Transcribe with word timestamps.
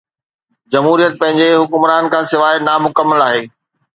جمهوريت 0.71 1.13
پنهنجي 1.19 1.49
حڪمران 1.59 2.09
کان 2.15 2.23
سواءِ 2.31 2.55
نامڪمل 2.69 3.25
آهي 3.29 3.45